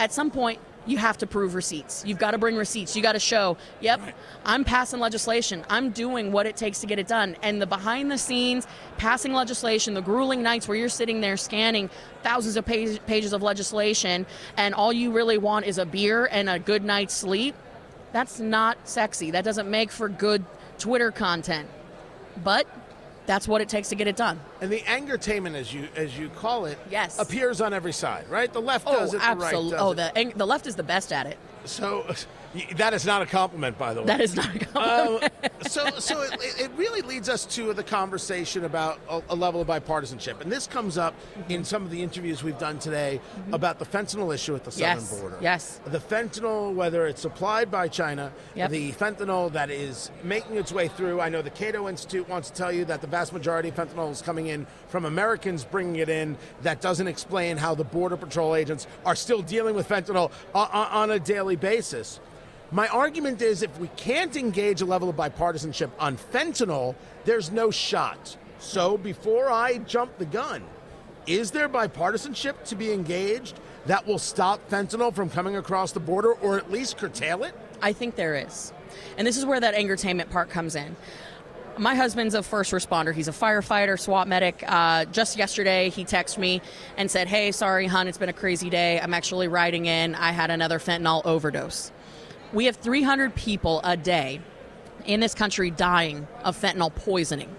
[0.00, 2.04] at some point, you have to prove receipts.
[2.06, 2.96] You've got to bring receipts.
[2.96, 4.00] You got to show, yep,
[4.44, 5.64] I'm passing legislation.
[5.68, 7.36] I'm doing what it takes to get it done.
[7.42, 11.90] And the behind the scenes passing legislation, the grueling nights where you're sitting there scanning
[12.22, 16.48] thousands of page, pages of legislation, and all you really want is a beer and
[16.48, 17.54] a good night's sleep,
[18.12, 19.32] that's not sexy.
[19.32, 20.44] That doesn't make for good
[20.78, 21.68] Twitter content.
[22.42, 22.66] But
[23.26, 24.40] that's what it takes to get it done.
[24.60, 27.18] And the angertainment, as you as you call it, Yes.
[27.18, 28.52] appears on every side, right?
[28.52, 30.82] The left Oh, does it, the right does Oh, the, ang- the left is the
[30.82, 31.36] best at it.
[31.64, 32.06] So
[32.76, 34.06] that is not a compliment, by the way.
[34.06, 35.32] That is not a um, compliment.
[35.42, 39.60] Uh, so, so it, it really leads us to the conversation about a, a level
[39.60, 41.14] of bipartisanship, and this comes up
[41.48, 43.54] in some of the interviews we've done today mm-hmm.
[43.54, 45.38] about the fentanyl issue at the southern Yes, border.
[45.40, 45.80] yes.
[45.86, 48.70] the fentanyl, whether it's supplied by China, Yep.
[48.70, 51.20] the fentanyl that is making its way through.
[51.20, 54.10] I know the Cato Institute wants to tell you that the vast majority of fentanyl
[54.10, 56.36] is coming in from Americans bringing it in.
[56.62, 61.10] That doesn't explain how the border patrol agents are still dealing with fentanyl on, on
[61.10, 62.20] a daily basis.
[62.76, 67.70] My argument is if we can't engage a level of bipartisanship on fentanyl, there's no
[67.70, 68.36] shot.
[68.58, 70.62] So before I jump the gun,
[71.26, 76.34] is there bipartisanship to be engaged that will stop fentanyl from coming across the border
[76.34, 77.54] or at least curtail it?
[77.80, 78.74] I think there is.
[79.16, 80.96] And this is where that entertainment part comes in.
[81.78, 83.14] My husband's a first responder.
[83.14, 84.62] He's a firefighter, SWAT medic.
[84.66, 86.60] Uh, just yesterday, he texted me
[86.98, 89.00] and said, Hey, sorry, hon, it's been a crazy day.
[89.00, 90.14] I'm actually riding in.
[90.14, 91.90] I had another fentanyl overdose.
[92.52, 94.40] We have 300 people a day
[95.04, 97.54] in this country dying of fentanyl poisoning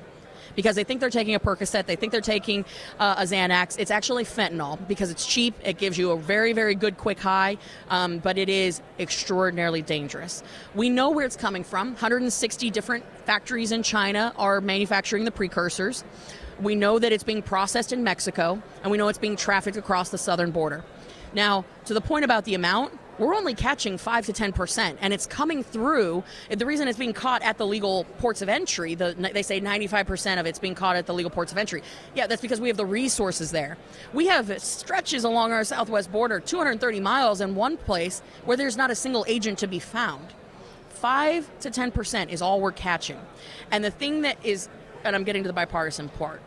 [0.56, 2.66] because they think they're taking a Percocet, they think they're taking
[3.00, 3.78] uh, a Xanax.
[3.78, 5.54] It's actually fentanyl because it's cheap.
[5.64, 7.58] It gives you a very, very good quick high,
[7.90, 10.44] um, but it is extraordinarily dangerous.
[10.74, 11.90] We know where it's coming from.
[11.90, 16.04] 160 different factories in China are manufacturing the precursors.
[16.60, 20.10] We know that it's being processed in Mexico, and we know it's being trafficked across
[20.10, 20.84] the southern border.
[21.34, 25.26] Now, to the point about the amount, we're only catching 5 to 10% and it's
[25.26, 26.24] coming through.
[26.50, 30.40] The reason it's being caught at the legal ports of entry the, they say 95%
[30.40, 31.84] of it's being caught at the legal ports of entry.
[32.16, 33.78] Yeah that's because we have the resources there.
[34.14, 38.92] We have stretches along our southwest border 230 miles in one place where there's not
[38.92, 40.28] a single agent to be found.
[40.90, 43.20] 5 to 10% is all we're catching.
[43.72, 44.70] And the thing that is
[45.04, 46.42] and i'm getting to the bipartisan part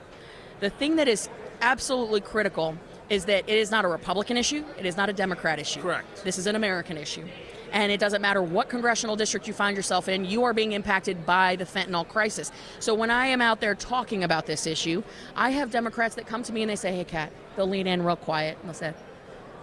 [0.61, 1.29] the thing that is
[1.61, 2.77] absolutely critical
[3.11, 5.83] is that it is not a Republican issue, it is not a Democrat issue.
[5.83, 6.25] Correct.
[6.25, 7.27] This is an American issue.
[7.73, 11.27] And it doesn't matter what congressional district you find yourself in, you are being impacted
[11.27, 12.51] by the fentanyl crisis.
[12.79, 15.03] So when I am out there talking about this issue,
[15.37, 18.03] I have Democrats that come to me and they say, hey, Kat, they'll lean in
[18.03, 18.95] real quiet and they'll say,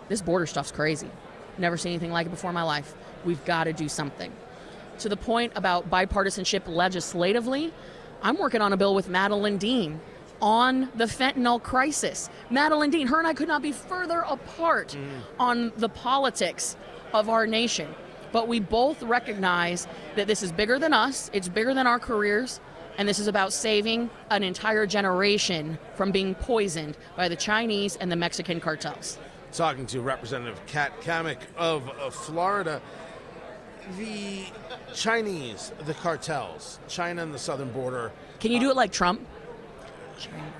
[0.09, 1.09] this border stuff's crazy.
[1.57, 2.93] Never seen anything like it before in my life.
[3.25, 4.31] We've got to do something.
[4.99, 7.73] To the point about bipartisanship legislatively,
[8.21, 9.99] I'm working on a bill with Madeleine Dean
[10.41, 12.29] on the fentanyl crisis.
[12.49, 15.21] Madeleine Dean, her and I could not be further apart mm.
[15.39, 16.75] on the politics
[17.13, 17.93] of our nation.
[18.31, 22.59] But we both recognize that this is bigger than us, it's bigger than our careers,
[22.97, 28.11] and this is about saving an entire generation from being poisoned by the Chinese and
[28.11, 29.17] the Mexican cartels.
[29.53, 32.81] Talking to Representative Kat Cammack of, of Florida.
[33.97, 34.45] The
[34.93, 38.11] Chinese, the cartels, China and the southern border.
[38.39, 39.25] Can you do it like Trump?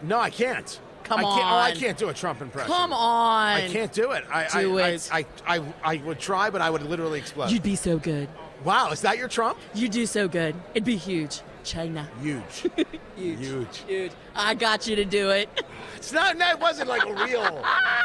[0.04, 0.80] No, I can't.
[1.04, 1.40] Come I on.
[1.40, 2.72] Can't, oh, I can't do a Trump impression.
[2.72, 3.58] Come on.
[3.58, 4.26] I can't do it.
[4.30, 5.10] I, do I, it.
[5.12, 7.50] I, I, I, I would try, but I would literally explode.
[7.50, 8.28] You'd be so good.
[8.64, 9.58] Wow, is that your Trump?
[9.74, 10.56] You'd do so good.
[10.74, 11.42] It'd be huge.
[11.64, 12.10] China.
[12.22, 12.44] Huge.
[13.16, 13.40] huge.
[13.40, 13.78] Huge.
[13.88, 14.12] Huge.
[14.36, 15.50] I got you to do it.
[15.96, 16.38] It's not.
[16.38, 17.64] That wasn't like a real.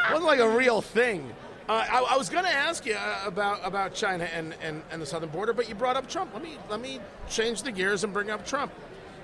[0.09, 1.31] wasn't like a real thing.
[1.69, 5.01] Uh, I, I, was going to ask you uh, about about China and, and, and
[5.01, 6.33] the southern border, but you brought up Trump.
[6.33, 8.73] Let me let me change the gears and bring up Trump.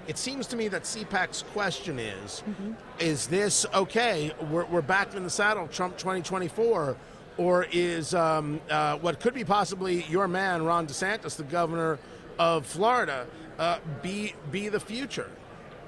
[0.07, 2.73] It seems to me that CPAC's question is mm-hmm.
[2.99, 4.31] is this okay?
[4.49, 6.95] We're, we're back in the saddle, Trump 2024,
[7.37, 11.99] or is um, uh, what could be possibly your man, Ron DeSantis, the governor
[12.37, 15.29] of Florida, uh, be, be the future?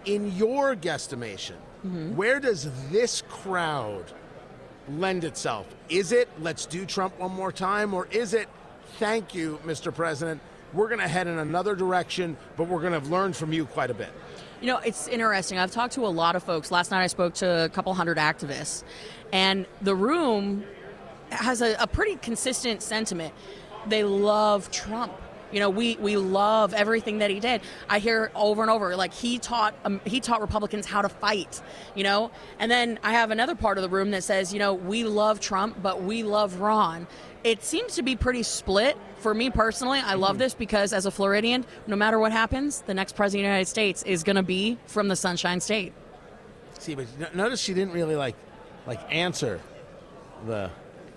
[0.05, 2.15] In your guesstimation, mm-hmm.
[2.15, 4.11] where does this crowd
[4.89, 5.67] lend itself?
[5.89, 8.49] Is it let's do Trump one more time, or is it
[8.97, 9.93] thank you, Mr.
[9.93, 10.41] President?
[10.73, 13.89] We're going to head in another direction, but we're going to learn from you quite
[13.89, 14.09] a bit.
[14.61, 15.57] You know, it's interesting.
[15.57, 16.71] I've talked to a lot of folks.
[16.71, 18.83] Last night I spoke to a couple hundred activists,
[19.33, 20.63] and the room
[21.29, 23.33] has a, a pretty consistent sentiment.
[23.87, 25.13] They love Trump.
[25.51, 27.61] You know, we, we love everything that he did.
[27.89, 31.61] I hear over and over like he taught um, he taught Republicans how to fight.
[31.95, 34.73] You know, and then I have another part of the room that says, you know,
[34.73, 37.07] we love Trump, but we love Ron
[37.43, 38.97] it seems to be pretty split.
[39.17, 40.39] For me personally, I love mm-hmm.
[40.39, 43.67] this because as a Floridian, no matter what happens, the next president of the United
[43.67, 45.93] States is going to be from the Sunshine State.
[46.79, 48.35] See, but notice she didn't really like
[48.87, 49.59] like answer
[50.47, 50.71] the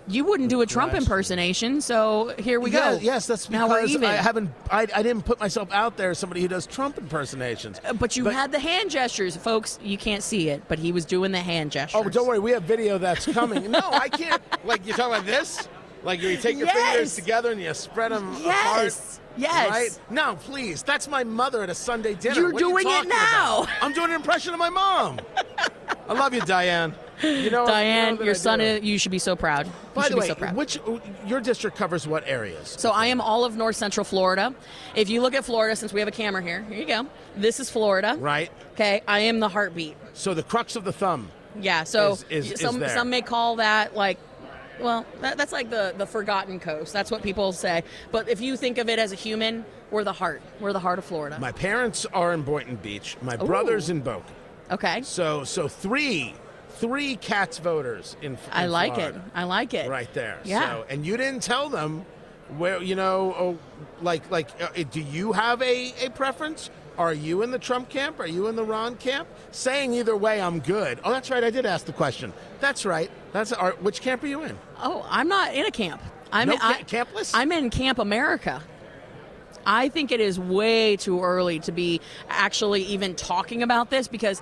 [0.07, 2.99] you wouldn't do a Trump impersonation, so here we yeah, go.
[3.01, 4.03] Yes, that's now we're because.
[4.03, 4.51] I haven't.
[4.71, 7.81] I, I, didn't put myself out there as somebody who does Trump impersonations.
[7.85, 9.79] Uh, but you but, had the hand gestures, folks.
[9.83, 12.03] You can't see it, but he was doing the hand gestures.
[12.05, 13.71] Oh, don't worry, we have video that's coming.
[13.71, 14.43] no, I can't.
[14.65, 15.69] Like you're talking about this.
[16.03, 16.93] Like you take your yes.
[16.93, 19.17] fingers together and you spread them yes.
[19.17, 19.21] apart.
[19.37, 19.71] Yes.
[19.71, 20.01] Right?
[20.11, 20.83] No, please.
[20.83, 22.37] That's my mother at a Sunday dinner.
[22.37, 23.63] You're what doing you it now.
[23.63, 23.69] About?
[23.81, 25.19] I'm doing an impression of my mom.
[26.09, 26.95] I love you, Diane.
[27.25, 29.67] You know, Diane, you know your son, is, you should be so proud.
[29.67, 32.69] You By the way, so which uh, your district covers what areas?
[32.79, 34.55] So I am all of North Central Florida.
[34.95, 37.07] If you look at Florida, since we have a camera here, here you go.
[37.37, 38.17] This is Florida.
[38.19, 38.51] Right.
[38.73, 39.97] Okay, I am the heartbeat.
[40.15, 41.31] So the crux of the thumb.
[41.61, 41.85] Yeah.
[41.85, 44.19] So is, is, some some may call that like
[44.81, 46.93] well, that, that's like the, the forgotten coast.
[46.93, 47.85] That's what people say.
[48.11, 50.43] But if you think of it as a human, we're the heart.
[50.61, 51.39] We're the heart of Florida.
[51.39, 53.17] My parents are in Boynton Beach.
[53.23, 53.47] My Ooh.
[53.47, 54.25] brother's in Boca.
[54.71, 55.03] Okay.
[55.03, 56.35] So so three
[56.75, 59.19] three cats voters in, in I like Florida.
[59.19, 59.33] it.
[59.35, 59.89] I like it.
[59.89, 60.39] Right there.
[60.45, 60.61] Yeah.
[60.61, 62.05] So, and you didn't tell them
[62.57, 63.59] where you know oh,
[64.03, 66.71] like like uh, do you have a, a preference?
[66.97, 68.21] Are you in the Trump camp?
[68.21, 69.27] Are you in the Ron camp?
[69.51, 71.01] Saying either way, I'm good.
[71.03, 71.43] Oh, that's right.
[71.43, 72.33] I did ask the question.
[72.61, 73.11] That's right.
[73.33, 74.57] That's our, which camp are you in?
[74.81, 76.01] Oh, I'm not in a camp.
[76.33, 77.35] I'm no, in, I, campless.
[77.35, 78.63] I'm in Camp America.
[79.67, 84.41] I think it is way too early to be actually even talking about this because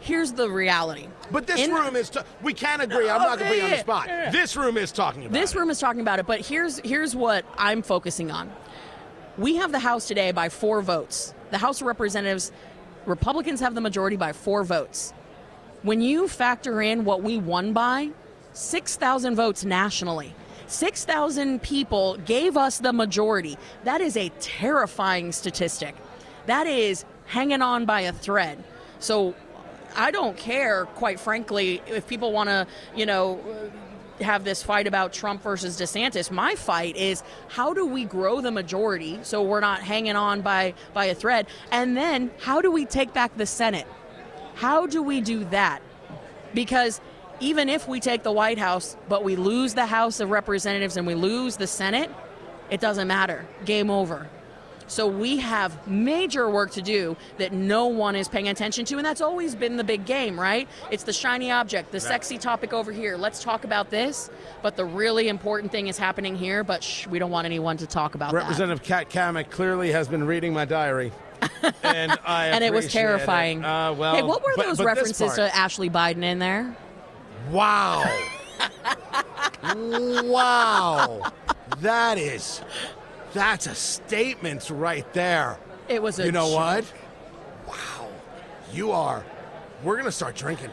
[0.00, 1.06] here's the reality.
[1.30, 2.10] But this in, room is.
[2.42, 3.08] We can agree.
[3.08, 4.06] I'm not going to be on the spot.
[4.32, 5.32] This room is talking about.
[5.32, 5.58] This it.
[5.58, 6.26] room is talking about it.
[6.26, 8.50] But here's here's what I'm focusing on.
[9.38, 11.34] We have the House today by four votes.
[11.50, 12.52] The House of Representatives,
[13.06, 15.14] Republicans have the majority by four votes.
[15.82, 18.10] When you factor in what we won by,
[18.52, 20.34] 6,000 votes nationally.
[20.66, 23.56] 6,000 people gave us the majority.
[23.84, 25.94] That is a terrifying statistic.
[26.46, 28.62] That is hanging on by a thread.
[28.98, 29.34] So
[29.96, 33.40] I don't care, quite frankly, if people want to, you know,
[34.20, 36.30] have this fight about Trump versus DeSantis.
[36.30, 40.74] My fight is how do we grow the majority so we're not hanging on by
[40.92, 43.86] by a thread, and then how do we take back the Senate?
[44.54, 45.80] How do we do that?
[46.52, 47.00] Because
[47.40, 51.06] even if we take the White House, but we lose the House of Representatives and
[51.06, 52.10] we lose the Senate,
[52.68, 53.46] it doesn't matter.
[53.64, 54.28] Game over.
[54.90, 59.06] So we have major work to do that no one is paying attention to, and
[59.06, 60.68] that's always been the big game, right?
[60.90, 63.16] It's the shiny object, the sexy topic over here.
[63.16, 64.30] Let's talk about this,
[64.62, 66.64] but the really important thing is happening here.
[66.64, 68.38] But shh, we don't want anyone to talk about that.
[68.38, 71.12] Representative Kat Cammack clearly has been reading my diary.
[71.84, 73.60] and I And it was terrifying.
[73.60, 73.66] It.
[73.66, 76.74] Uh, well, hey, what were but- those but references to Ashley Biden in there?
[77.52, 78.04] Wow.
[80.24, 81.32] wow.
[81.78, 82.60] That is
[83.32, 85.58] that's a statement right there.
[85.88, 86.56] It was a You know joke.
[86.56, 86.92] what?
[87.68, 88.08] Wow.
[88.72, 89.24] You are
[89.82, 90.70] we're going to start drinking.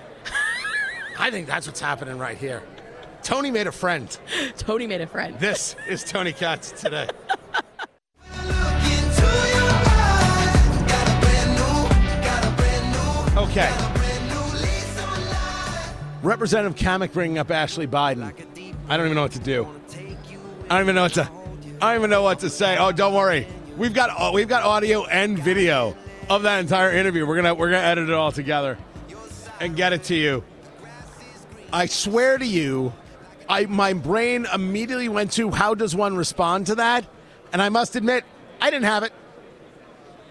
[1.20, 2.62] I think that's what's happening right here.
[3.24, 4.18] Tony made a friend.
[4.58, 5.38] Tony made a friend.
[5.40, 7.08] This is Tony Katz today.
[13.38, 13.72] Okay.
[16.24, 18.24] Representative Cammack bringing up Ashley Biden.
[18.90, 19.68] I don't even know what to do.
[20.70, 21.30] I don't even know what to.
[21.80, 22.76] I don't even know what to say.
[22.78, 23.48] Oh, don't worry.
[23.78, 25.96] We've got oh, we've got audio and video
[26.28, 27.28] of that entire interview.
[27.28, 28.80] We're gonna we're gonna edit it all together
[29.60, 30.44] and get it to you.
[31.72, 32.94] I swear to you,
[33.48, 37.06] I my brain immediately went to how does one respond to that,
[37.54, 38.24] and I must admit
[38.60, 39.14] I didn't have it.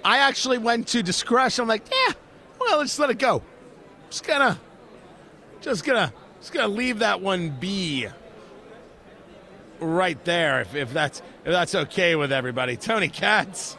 [0.04, 1.62] I actually went to discretion.
[1.62, 2.14] I'm like, yeah,
[2.60, 3.42] well, let's let it go.
[4.10, 4.58] Just gonna,
[5.60, 8.08] just gonna, just gonna leave that one be.
[9.80, 12.76] Right there, if, if that's if that's okay with everybody.
[12.76, 13.76] Tony Katz,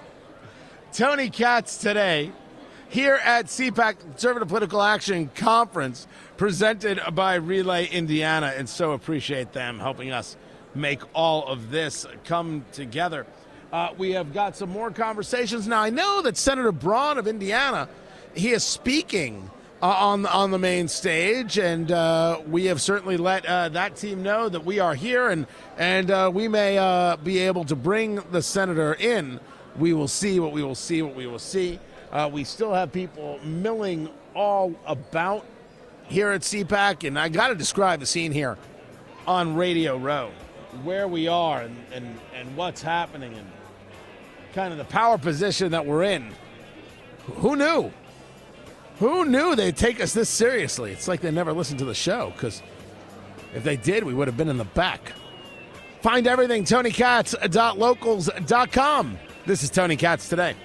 [0.94, 2.32] Tony Katz today
[2.90, 9.80] here at CPAC Conservative Political Action Conference, presented by Relay Indiana, and so appreciate them
[9.80, 10.38] helping us
[10.76, 13.26] make all of this come together.
[13.72, 15.82] Uh, we have got some more conversations now.
[15.82, 17.90] I know that Senator Braun of Indiana,
[18.34, 19.50] he is speaking
[19.82, 24.24] uh, on on the main stage, and uh, we have certainly let uh, that team
[24.24, 25.46] know that we are here, and
[25.78, 29.40] and uh, we may uh, be able to bring the senator in.
[29.78, 31.02] We will see what we will see.
[31.02, 31.80] What we will see.
[32.12, 35.46] Uh, we still have people milling all about
[36.08, 38.58] here at CPAC, and I got to describe the scene here
[39.28, 40.32] on Radio Row,
[40.84, 43.46] where we are and, and, and what's happening and
[44.54, 46.34] kind of the power position that we're in.
[47.36, 47.92] Who knew?
[49.00, 50.92] Who knew they'd take us this seriously?
[50.92, 52.62] It's like they never listened to the show because
[53.54, 55.14] if they did, we would have been in the back.
[56.02, 59.18] Find everything TonyKatz.locals.com.
[59.46, 60.56] This is Tony Katz today.